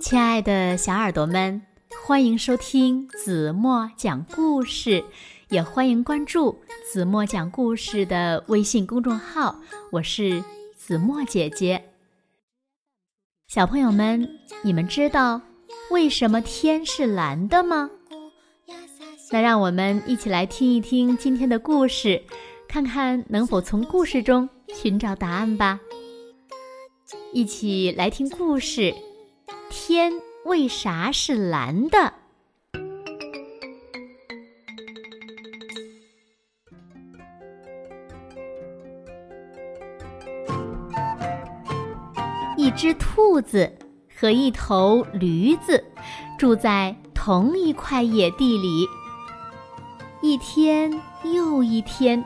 [0.00, 1.60] 亲爱的小耳朵们，
[2.06, 5.04] 欢迎收听子墨讲故事，
[5.48, 6.56] 也欢迎关注
[6.90, 9.60] 子墨讲故事的微信公众号。
[9.90, 10.42] 我是
[10.76, 11.82] 子墨姐姐。
[13.48, 14.28] 小朋友们，
[14.62, 15.40] 你们知道
[15.90, 17.90] 为什么天是蓝的吗？
[19.32, 22.22] 那让我们一起来听一听今天的故事，
[22.68, 25.80] 看看能否从故事中寻找答案吧。
[27.32, 28.94] 一起来听故事。
[29.90, 30.12] 天
[30.44, 32.12] 为啥是蓝的？
[42.58, 43.72] 一只兔子
[44.14, 45.82] 和一头驴子
[46.38, 48.86] 住在同一块野地里。
[50.20, 50.92] 一天
[51.24, 52.22] 又一天，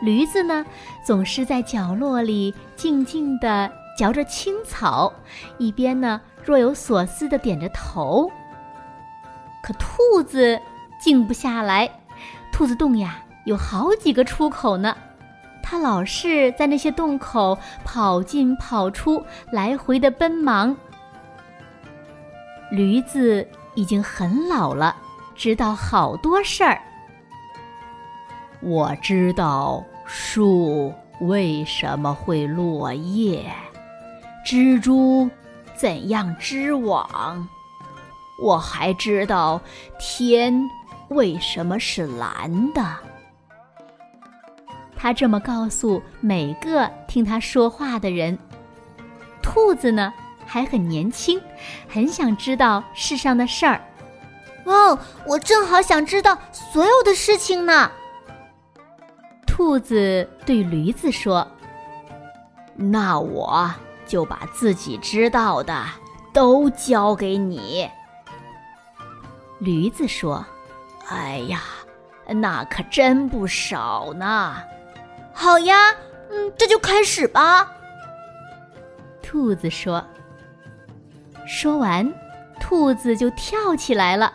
[0.00, 0.64] 驴子呢
[1.04, 5.12] 总是在角落里静静地嚼着青草，
[5.58, 6.18] 一边呢。
[6.46, 8.30] 若有所思的点着头，
[9.64, 10.58] 可兔子
[11.00, 11.90] 静不下来。
[12.52, 14.96] 兔子洞呀，有好几个出口呢，
[15.60, 20.74] 它老是在那些洞口跑进跑出，来回的奔忙。
[22.70, 24.94] 驴子已经很老了，
[25.34, 26.80] 知道好多事儿。
[28.60, 33.44] 我知道树为什么会落叶，
[34.46, 35.28] 蜘蛛。
[35.78, 37.48] 怎样织网？
[38.42, 39.60] 我还知道
[39.98, 40.68] 天
[41.08, 42.84] 为什么是蓝的。
[44.96, 48.38] 他这么告诉每个听他说话的人。
[49.42, 50.12] 兔子呢，
[50.44, 51.40] 还很年轻，
[51.88, 53.80] 很想知道世上的事儿。
[54.64, 57.90] 哦，我正好想知道所有的事情呢。
[59.46, 61.46] 兔子对驴子说
[62.74, 63.72] ：“那我。”
[64.06, 65.84] 就把自己知道的
[66.32, 67.88] 都交给你。
[69.58, 70.44] 驴子说
[71.08, 71.62] ：“哎呀，
[72.28, 74.56] 那可真不少呢。”
[75.32, 75.74] 好呀，
[76.30, 77.70] 嗯，这就开始吧。
[79.22, 80.02] 兔子说。
[81.46, 82.12] 说完，
[82.58, 84.32] 兔子就跳起来了，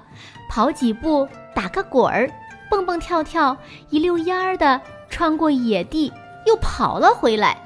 [0.50, 2.30] 跑几步，打个滚儿，
[2.70, 3.56] 蹦蹦跳跳，
[3.90, 4.80] 一溜烟儿的
[5.10, 6.12] 穿过野地，
[6.46, 7.58] 又跑了回来。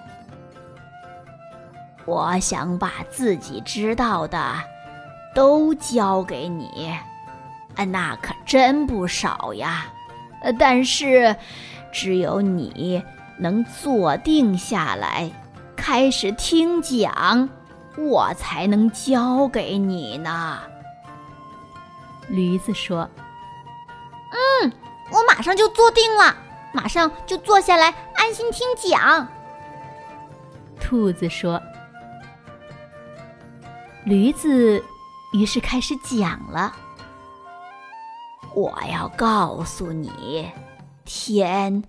[2.06, 4.40] 我想把自己知道的
[5.34, 6.96] 都交给你，
[7.88, 9.88] 那可真不少呀。
[10.60, 11.36] 但是，
[11.92, 13.04] 只有你
[13.40, 15.32] 能坐定下来，
[15.76, 17.50] 开始听讲，
[17.98, 20.60] 我才能教给你呢。
[22.28, 23.10] 驴子说
[24.62, 24.72] ：“嗯，
[25.12, 26.36] 我马上就坐定了，
[26.72, 29.28] 马上就坐下来安心听讲。”
[30.80, 31.60] 兔子说。
[34.06, 34.84] 驴子
[35.34, 36.72] 于是开始讲了
[38.54, 40.48] ：“我要告诉你，
[41.06, 41.84] 天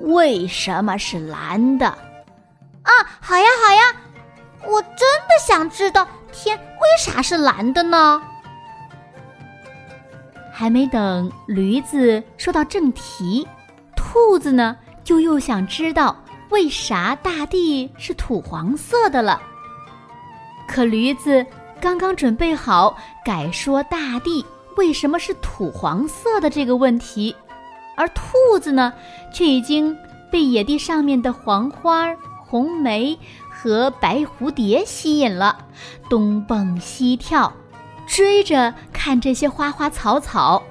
[0.00, 1.86] 为什么是蓝的。”
[2.82, 3.96] 啊，好呀，好呀，
[4.66, 8.20] 我真的想知道天为啥是蓝的呢？
[10.52, 13.46] 还没等驴子说到正题，
[13.94, 16.16] 兔子呢就又想知道
[16.50, 19.40] 为啥大地是土黄色的了。
[20.66, 21.46] 可驴子。
[21.80, 24.44] 刚刚准备好改说大地
[24.76, 27.34] 为什么是土黄色的这个问题，
[27.96, 28.92] 而兔子呢，
[29.32, 29.96] 却已经
[30.30, 32.14] 被野地上面的黄花、
[32.46, 33.18] 红梅
[33.50, 35.56] 和白蝴蝶吸引了，
[36.08, 37.52] 东蹦西跳，
[38.06, 40.62] 追着看这些花花草草。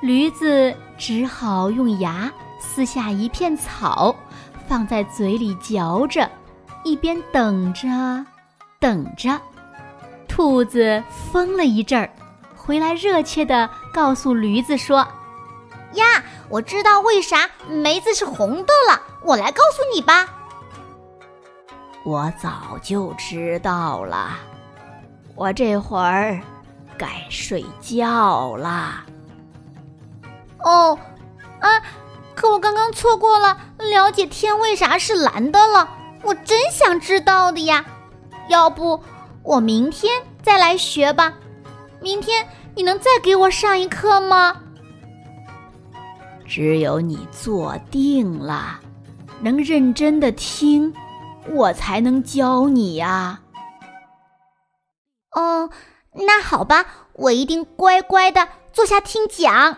[0.00, 4.14] 驴子只好用牙撕下一片草，
[4.68, 6.30] 放在嘴里嚼着，
[6.84, 7.88] 一边等着，
[8.78, 9.38] 等着。
[10.30, 11.02] 兔子
[11.32, 12.08] 疯了一阵儿，
[12.56, 15.06] 回来热切地告诉驴子说
[15.94, 20.26] ：“呀，我知道为啥梅子是红的了，我来告诉你吧。”
[22.04, 24.38] 我早就知道了，
[25.34, 26.40] 我这会儿
[26.96, 29.04] 该睡觉了。
[30.64, 30.96] 哦，
[31.60, 31.82] 啊，
[32.36, 35.88] 可我刚刚错过了了解天为啥是蓝的了，
[36.22, 37.84] 我真想知道的呀，
[38.48, 39.02] 要不？
[39.42, 41.32] 我明天再来学吧。
[42.00, 44.56] 明天你能再给我上一课吗？
[46.46, 48.80] 只有你坐定了，
[49.40, 50.92] 能认真的听，
[51.52, 53.40] 我才能教你呀。
[55.32, 55.70] 哦，
[56.12, 59.76] 那好吧，我一定乖乖的坐下听讲。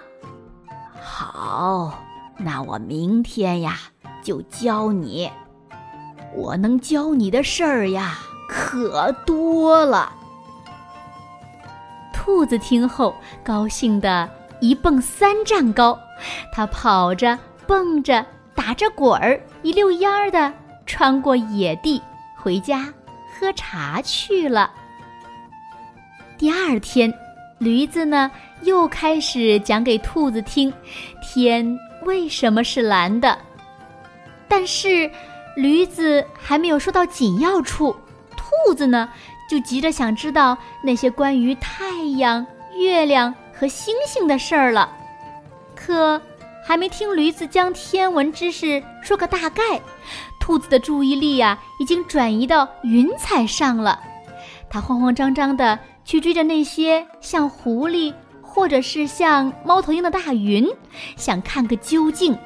[0.99, 2.03] 好，
[2.39, 3.79] 那我明天呀
[4.23, 5.31] 就教你。
[6.35, 8.19] 我能教你的事儿呀。
[8.53, 10.13] 可多了，
[12.13, 14.29] 兔子听后，高兴的
[14.61, 15.99] 一蹦三丈高，
[16.53, 20.53] 它跑着、蹦着、打着滚儿，一溜烟儿的
[20.85, 22.01] 穿过野地，
[22.37, 22.93] 回家
[23.35, 24.71] 喝茶去了。
[26.37, 27.13] 第二天，
[27.59, 28.31] 驴子呢
[28.63, 30.73] 又开始讲给兔子听，
[31.23, 33.39] 天为什么是蓝的。
[34.47, 35.11] 但是，
[35.57, 37.97] 驴子还没有说到紧要处，
[38.67, 39.09] 兔子呢
[39.49, 44.91] 就急着想知道那些关于太阳、月亮和星星的事儿了。
[45.75, 46.21] 可
[46.67, 49.63] 还没听驴子将天文知识说个大概，
[50.41, 54.01] 兔子的注意力呀已经转移到云彩上了。
[54.71, 55.79] 它慌慌张张的。
[56.05, 58.13] 去追着那些像狐狸
[58.43, 60.69] 或者是像猫头鹰的大云，
[61.17, 62.37] 想看个究竟。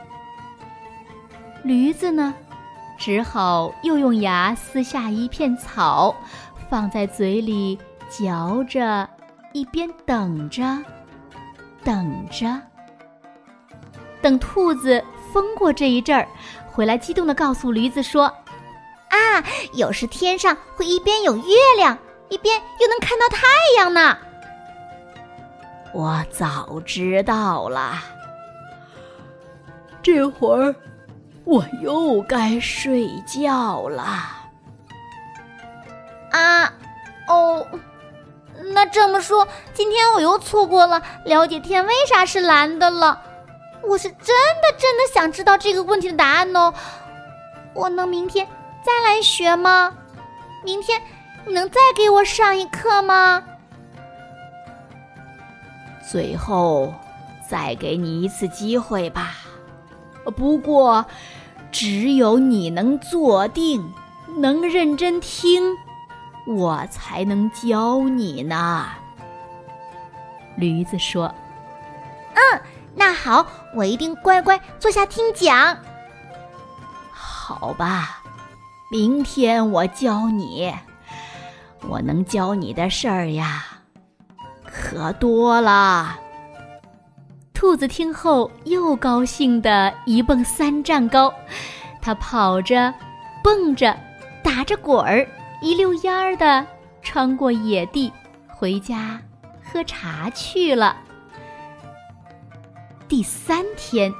[1.64, 2.34] 驴子呢，
[2.98, 6.14] 只好又用牙撕下一片草，
[6.68, 7.78] 放在嘴里
[8.08, 9.08] 嚼着，
[9.52, 10.62] 一边等着，
[11.84, 12.60] 等着。
[14.22, 15.02] 等兔子
[15.32, 16.26] 疯过这一阵儿，
[16.66, 18.24] 回来激动地告诉驴子说
[19.08, 19.44] ：“啊，
[19.74, 21.96] 有时天上会一边有月亮。”
[22.28, 23.46] 一边又能看到太
[23.78, 24.18] 阳呢。
[25.94, 28.02] 我早知道了。
[30.02, 30.74] 这会儿
[31.46, 34.02] 我又该睡觉了。
[36.32, 36.72] 啊，
[37.28, 37.66] 哦，
[38.74, 43.22] 那这么说，今天我又错过了了解天为啥是蓝的了。
[43.82, 46.74] 我是真的真的想知道这个问题的答案哦。
[47.72, 48.46] 我能明天
[48.84, 49.94] 再来学吗？
[50.64, 51.00] 明天。
[51.48, 53.40] 你能再给我上一课吗？
[56.10, 56.92] 最后
[57.48, 59.36] 再给你一次机会吧。
[60.30, 61.06] 不过，
[61.70, 63.92] 只有你能坐定，
[64.38, 65.76] 能认真听，
[66.46, 68.86] 我才能教你呢。
[70.56, 71.34] 驴子说
[72.34, 72.60] ：“嗯，
[72.94, 75.76] 那好，我一定乖乖坐下听讲。”
[77.12, 78.22] 好吧，
[78.90, 80.74] 明天我教你。
[81.88, 83.64] 我能教你的事儿呀，
[84.64, 86.18] 可多了。
[87.56, 91.32] 兔子听后又高兴的一蹦三丈高，
[92.02, 92.92] 它跑着、
[93.42, 93.98] 蹦着、
[94.44, 95.26] 打着滚儿，
[95.62, 96.66] 一溜烟儿的
[97.00, 98.12] 穿过野地，
[98.46, 99.18] 回家
[99.64, 100.98] 喝茶去了。
[103.08, 104.12] 第三天，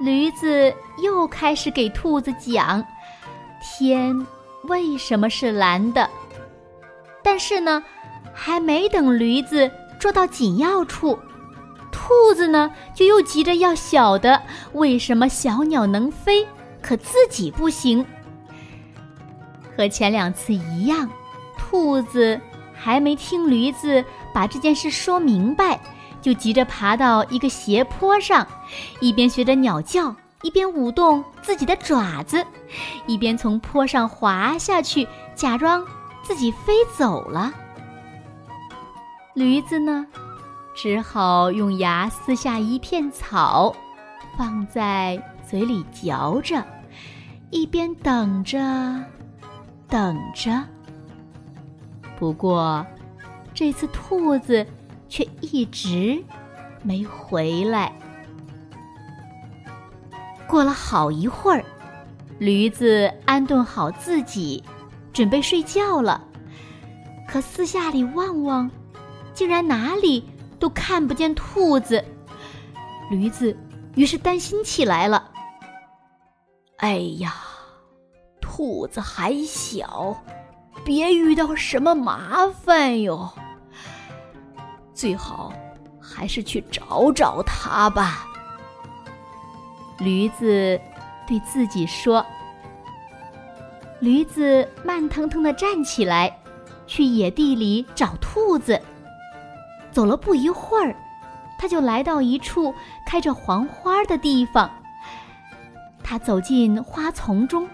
[0.00, 2.82] 驴子又开始给兔子讲
[3.62, 4.26] 天
[4.64, 6.08] 为什么是蓝的。
[7.22, 7.84] 但是呢，
[8.32, 11.18] 还没等驴子说到紧要处，
[12.10, 14.42] 兔子呢就又急着要晓得
[14.72, 16.44] 为什么小鸟能飞，
[16.82, 18.04] 可自己不行。
[19.76, 21.08] 和前两次一样，
[21.56, 22.40] 兔子
[22.74, 24.04] 还没听驴子
[24.34, 25.78] 把这件事说明白，
[26.20, 28.44] 就急着爬到一个斜坡上，
[28.98, 30.12] 一边学着鸟叫，
[30.42, 32.44] 一边舞动自己的爪子，
[33.06, 35.86] 一边从坡上滑下去，假装。
[36.22, 37.52] 自己飞走了，
[39.34, 40.06] 驴子呢，
[40.82, 43.76] 只好用牙撕下一片草，
[44.34, 46.64] 放在嘴里嚼着，
[47.50, 48.58] 一边等着，
[49.86, 50.64] 等着。
[52.18, 52.86] 不过，
[53.52, 54.66] 这次兔子
[55.06, 56.24] 却一直
[56.82, 57.92] 没回来。
[60.46, 61.62] 过了好一会儿，
[62.38, 64.64] 驴子安顿好自己。
[65.12, 66.24] 准备睡觉了，
[67.28, 68.70] 可四下里望望，
[69.34, 70.24] 竟然哪里
[70.60, 72.04] 都看不见兔子。
[73.10, 73.56] 驴子
[73.96, 75.28] 于是担心起来了。
[76.76, 77.34] 哎呀，
[78.40, 80.16] 兔子还小，
[80.84, 83.28] 别遇到什么麻烦哟。
[84.94, 85.52] 最好
[86.00, 88.26] 还是去找找它吧。
[89.98, 90.80] 驴子
[91.26, 92.24] 对自己说。
[93.98, 96.34] 驴子慢腾腾的站起来，
[96.86, 98.80] 去野地里找兔子。
[99.92, 100.94] 走了不一会儿，
[101.58, 102.74] 他就来到一处
[103.06, 104.70] 开着黄花的地方。
[106.02, 107.68] 他走进花丛中，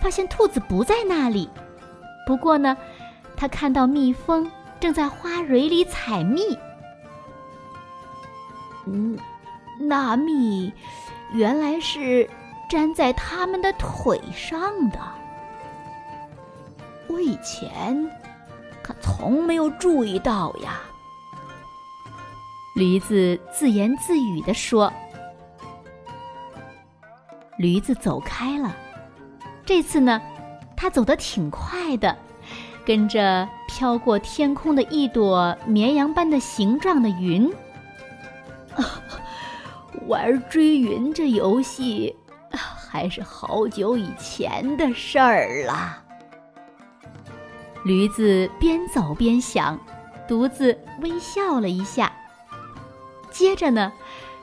[0.00, 1.48] 发现兔子不在那里。
[2.26, 2.76] 不过呢，
[3.36, 6.58] 他看到蜜蜂正在花蕊里采蜜。
[8.86, 9.18] 嗯，
[9.80, 10.72] 那蜜
[11.32, 12.28] 原来是
[12.68, 14.60] 粘在它们的腿上
[14.90, 14.98] 的。
[17.06, 18.10] 我以前
[18.82, 20.80] 可从没有注意到呀。
[22.74, 24.92] 驴子自言自语地说
[27.56, 28.74] ：“驴子走开了。
[29.64, 30.20] 这次呢，
[30.76, 32.16] 它走得挺快的，
[32.84, 37.48] 跟着飘过天空的一朵绵羊般的形状的云。
[40.08, 42.16] 玩追云这游戏，
[42.50, 46.02] 还是好久以前的事儿了。
[47.84, 49.78] 驴子边走边想，
[50.26, 52.12] 独自微笑了一下。
[53.34, 53.92] 接着呢，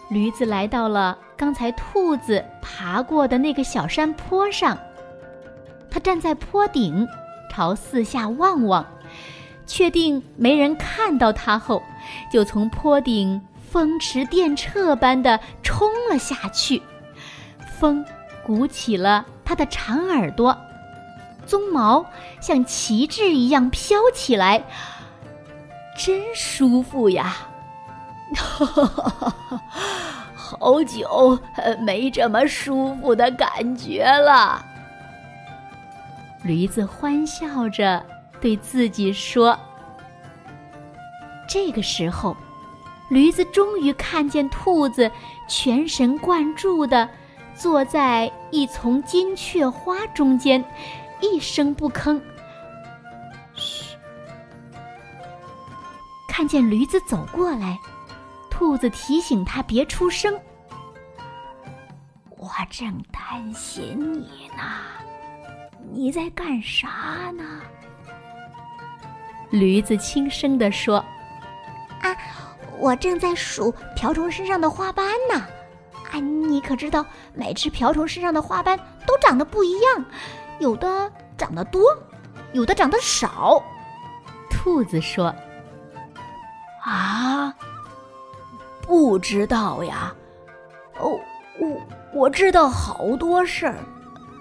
[0.10, 4.78] 驴子来到了刚才兔子爬过的那个小山坡上。
[5.90, 7.08] 它站在坡顶，
[7.50, 8.86] 朝四下望望，
[9.66, 11.82] 确定没人看到它后，
[12.30, 16.82] 就从坡顶风驰电掣般的冲了下去。
[17.80, 18.06] 风
[18.46, 20.56] 鼓起了它的长耳朵，
[21.48, 22.06] 鬃毛
[22.42, 24.62] 像旗帜一样飘起来，
[25.98, 27.48] 真舒服呀！
[28.36, 29.62] 哈哈哈哈
[30.34, 31.40] 好久
[31.80, 34.66] 没这么舒服的感觉了。
[36.44, 38.04] 驴子欢笑着
[38.40, 39.58] 对自己说
[41.48, 42.36] ：“这个时候，
[43.10, 45.10] 驴子终于看见兔子
[45.48, 47.08] 全神贯注的
[47.54, 50.64] 坐在一丛金雀花中间，
[51.22, 52.20] 一声不吭。
[53.54, 53.96] 嘘，
[56.28, 57.78] 看见驴子走过来。”
[58.62, 60.40] 兔子提醒他别出声。
[62.38, 64.62] 我正担心你呢，
[65.92, 67.44] 你在干啥呢？
[69.50, 71.04] 驴子轻声地说
[72.04, 72.16] ：“啊，
[72.78, 75.44] 我正在数瓢虫身上的花斑呢。
[76.12, 77.04] 啊，你可知道，
[77.34, 78.78] 每只瓢虫身上的花斑
[79.08, 80.06] 都长得不一样，
[80.60, 81.82] 有的长得多，
[82.54, 83.60] 有的长得少。”
[84.52, 85.34] 兔子说
[88.92, 90.14] ：“不知道呀，
[91.00, 91.18] 哦，
[91.62, 91.82] 我
[92.14, 93.78] 我知道好多事儿，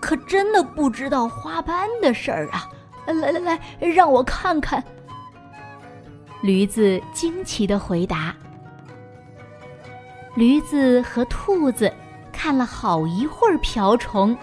[0.01, 2.69] 可真的不知道花斑的事儿啊！
[3.07, 4.83] 来来来，让我看看。
[6.43, 8.35] 驴子惊奇的回答。
[10.35, 11.93] 驴子和兔子
[12.33, 14.37] 看了好一会儿瓢虫，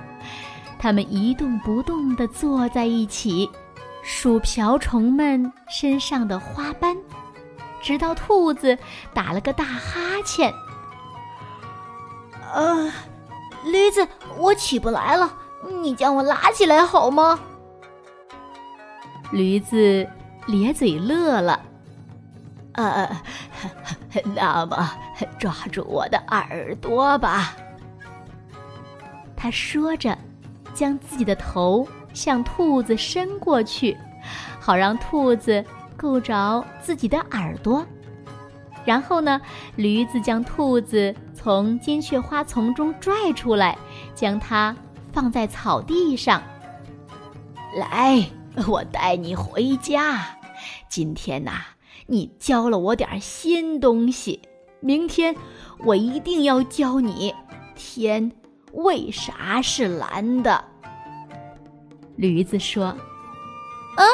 [0.79, 3.49] 它们一动不动的坐在一起，
[4.03, 6.95] 数瓢虫们身上的花斑。
[7.87, 8.77] 直到兔子
[9.13, 10.53] 打了个大哈欠，
[12.53, 12.91] 呃，
[13.63, 14.05] 驴子，
[14.37, 15.33] 我起不来了，
[15.81, 17.39] 你将我拉起来好吗？
[19.31, 20.05] 驴子
[20.47, 21.61] 咧嘴乐了，
[22.73, 23.09] 呃，
[24.35, 24.91] 那么
[25.39, 27.55] 抓住我的耳朵吧。
[29.33, 30.17] 他说着，
[30.73, 33.97] 将自己的头向兔子伸过去，
[34.59, 35.63] 好让兔子。
[35.97, 37.85] 够着自己的耳朵，
[38.85, 39.41] 然后呢，
[39.75, 43.77] 驴子将兔子从金雀花丛中拽出来，
[44.15, 44.73] 将它
[45.11, 46.41] 放在草地上。
[47.75, 48.23] 来，
[48.67, 50.23] 我带你回家。
[50.87, 51.51] 今天呐，
[52.05, 54.41] 你教了我点新东西，
[54.79, 55.35] 明天
[55.79, 57.33] 我一定要教你
[57.75, 58.31] 天
[58.73, 60.63] 为啥是蓝的。
[62.15, 62.85] 驴子说
[63.97, 64.05] ：“啊。”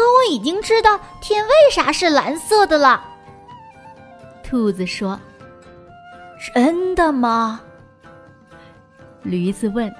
[0.00, 3.04] 可我已经知道天为啥是蓝色的了。
[4.42, 5.20] 兔子说
[6.54, 7.60] ：“真的吗？”
[9.22, 9.94] 驴子问。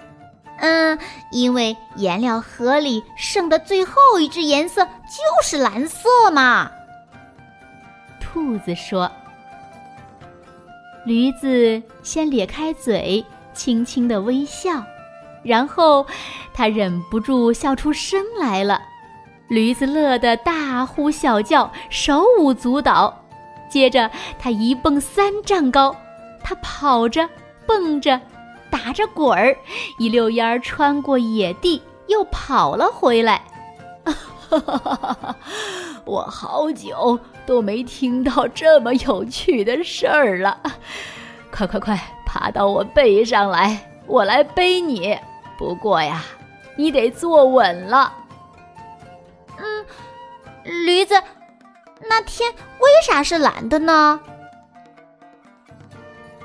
[0.60, 0.98] “嗯，
[1.32, 6.70] 因为颜料盒里剩的最后一只颜色就是蓝色嘛。”
[8.20, 9.10] 兔子说。
[11.06, 14.84] 驴子先咧开嘴，轻轻的微笑，
[15.42, 16.06] 然后
[16.52, 18.82] 他忍不住笑出声来了。
[19.48, 23.22] 驴子乐得大呼小叫，手舞足蹈。
[23.68, 25.94] 接着，他一蹦三丈高，
[26.42, 27.28] 他跑着、
[27.66, 28.20] 蹦着、
[28.70, 29.56] 打着滚儿，
[29.98, 33.42] 一溜烟儿穿过野地，又跑了回来。
[34.04, 35.36] 哈哈哈哈哈！
[36.04, 40.56] 我好久都没听到这么有趣的事儿了。
[41.50, 45.18] 快快快，爬到我背上来，我来背你。
[45.58, 46.22] 不过呀，
[46.76, 48.12] 你得坐稳了。
[50.66, 51.14] 驴子，
[52.08, 54.20] 那天为啥是蓝的呢？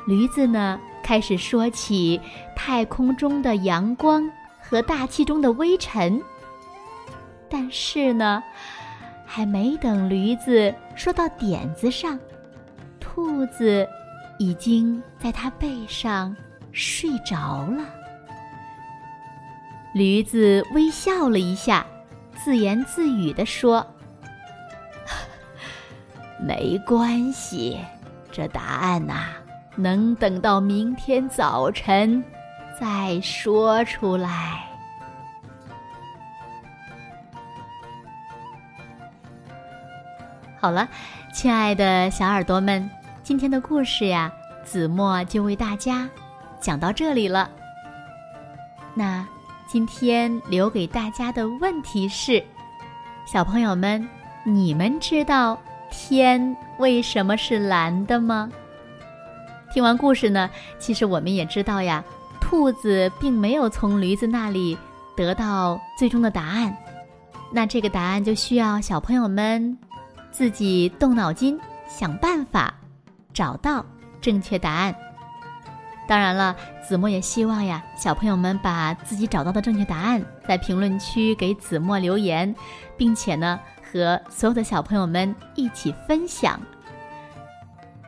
[0.05, 2.21] 驴子呢，开始说起
[2.55, 4.29] 太空中的阳光
[4.61, 6.21] 和大气中的微尘。
[7.49, 8.43] 但是呢，
[9.25, 12.19] 还没等驴子说到点子上，
[12.99, 13.87] 兔子
[14.37, 16.35] 已经在它背上
[16.71, 17.83] 睡着了。
[19.95, 21.83] 驴子微笑了一下。
[22.43, 23.85] 自言自语地说
[26.41, 27.79] ：“没关系
[28.31, 29.27] 这答案呐
[29.75, 32.23] 能等到明天早晨
[32.79, 34.67] 再说出来。
[40.59, 40.87] 好了
[41.33, 42.89] 亲爱的小耳朵们
[43.23, 44.31] 今天的故事呀
[44.63, 46.09] 子墨就为大家
[46.59, 47.49] 讲到这里了。
[48.95, 49.25] 那
[49.67, 52.43] 今天留给大家的问题是
[53.25, 54.07] 小朋友们
[54.43, 55.57] 你们知道
[55.91, 58.49] 天为什么是蓝的吗？
[59.71, 62.03] 听完故事呢，其实我们也知道呀，
[62.39, 64.75] 兔子并没有从驴子那里
[65.15, 66.75] 得到最终的答案。
[67.51, 69.77] 那这个答案就需要小朋友们。
[70.31, 72.73] 自己动脑筋想办法，
[73.33, 73.85] 找到
[74.21, 74.95] 正确答案。
[76.07, 82.55] 当然了，子墨也希望呀，小朋友们把自己找到的正确答案在评论区给子墨留言，
[82.95, 83.59] 并且呢，
[83.91, 86.59] 和所有的小朋友们一起分享。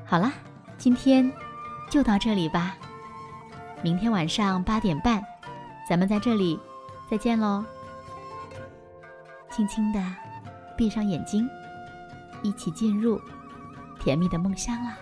[0.06, 0.32] 好啦，
[0.78, 1.32] 今天
[1.90, 2.75] 就到这里吧。
[3.82, 5.22] 明天晚上八点半，
[5.90, 6.60] 咱们在这里
[7.10, 7.63] 再见喽。
[9.52, 10.00] 轻轻的
[10.78, 11.50] 闭上眼睛。
[12.46, 13.22] 一起进入
[14.02, 14.98] 甜蜜的梦乡啦！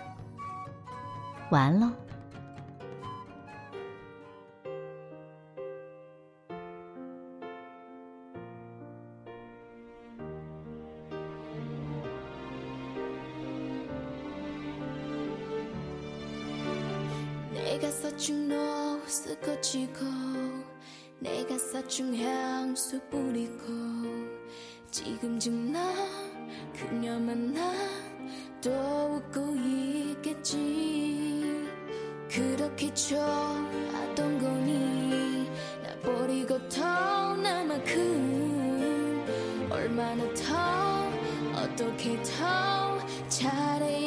[1.50, 1.90] 晚安喽。
[17.82, 20.06] 내가 서충로 쓰고치고
[21.18, 23.66] 내가 서충 향수 뿌리고
[24.92, 25.92] 지금쯤 나
[26.76, 27.56] 그녀만
[28.62, 31.72] 나또 웃고 있겠지.
[32.30, 35.50] 그렇게 좋았던 거니
[35.82, 37.98] 나 버리고 떠나만큼
[39.72, 41.10] 얼마나 더
[41.60, 44.01] 어떻게 더 잘해.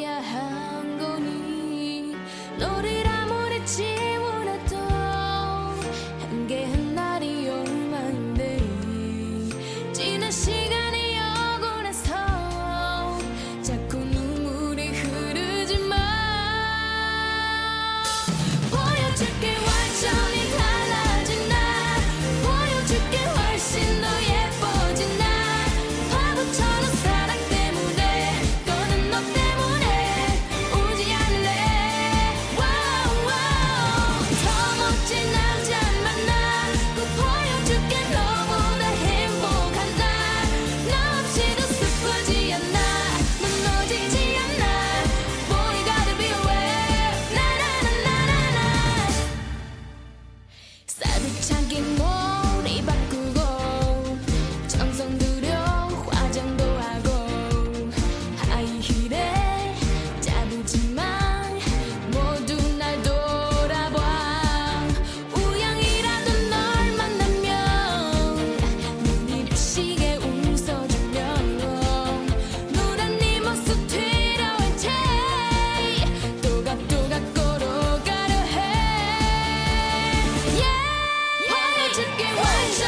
[82.17, 82.84] Get what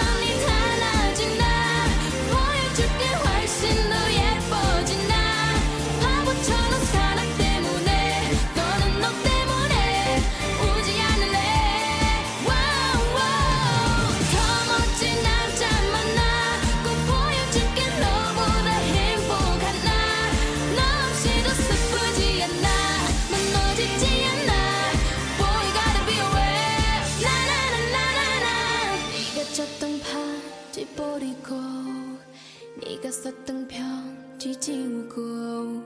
[34.68, 35.82] 지우고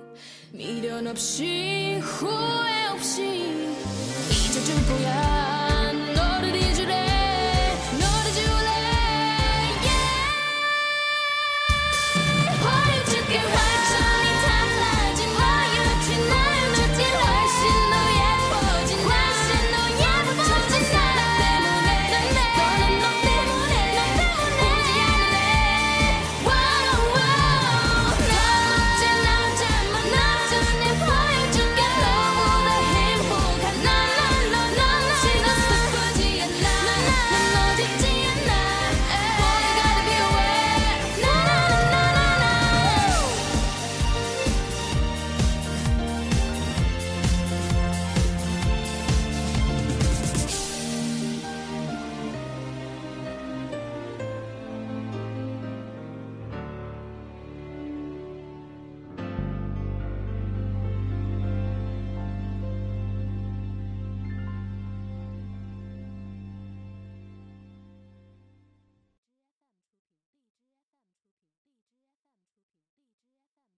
[0.51, 3.21] 미련 없이 후회 없이
[4.31, 5.60] 잊어줄 거야